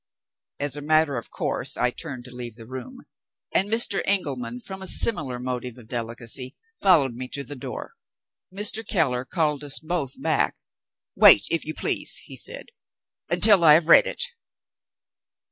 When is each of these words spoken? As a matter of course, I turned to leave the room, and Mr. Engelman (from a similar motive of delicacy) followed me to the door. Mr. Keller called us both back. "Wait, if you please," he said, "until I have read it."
As 0.59 0.75
a 0.75 0.81
matter 0.81 1.15
of 1.15 1.29
course, 1.29 1.77
I 1.77 1.91
turned 1.91 2.25
to 2.25 2.33
leave 2.33 2.55
the 2.55 2.65
room, 2.65 3.01
and 3.53 3.69
Mr. 3.69 4.01
Engelman 4.05 4.59
(from 4.59 4.81
a 4.81 4.87
similar 4.87 5.37
motive 5.39 5.77
of 5.77 5.89
delicacy) 5.89 6.55
followed 6.81 7.13
me 7.13 7.27
to 7.27 7.43
the 7.43 7.55
door. 7.55 7.93
Mr. 8.51 8.83
Keller 8.83 9.25
called 9.25 9.63
us 9.63 9.77
both 9.77 10.19
back. 10.19 10.55
"Wait, 11.15 11.45
if 11.51 11.65
you 11.67 11.75
please," 11.75 12.15
he 12.25 12.35
said, 12.35 12.69
"until 13.29 13.63
I 13.63 13.75
have 13.75 13.89
read 13.89 14.07
it." 14.07 14.23